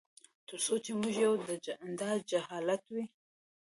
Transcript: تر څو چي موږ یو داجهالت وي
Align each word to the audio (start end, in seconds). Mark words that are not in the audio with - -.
تر 0.47 0.57
څو 0.65 0.73
چي 0.83 0.91
موږ 0.99 1.15
یو 1.25 1.33
داجهالت 1.99 2.83
وي 2.93 3.03